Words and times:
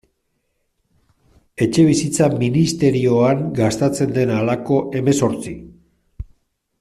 Etxebizitza 1.65 2.29
ministerioan 2.39 3.43
gastatzen 3.61 4.15
den 4.19 4.33
halako 4.39 4.79
hemezortzi. 5.01 5.55